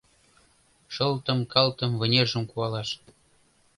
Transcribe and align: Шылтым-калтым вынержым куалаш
Шылтым-калтым 0.93 1.91
вынержым 1.99 2.43
куалаш 2.51 2.89